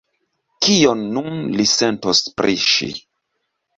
[0.67, 1.29] Kion nun
[1.59, 2.91] li sentos pri ŝi?